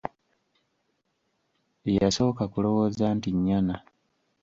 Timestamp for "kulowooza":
2.53-3.05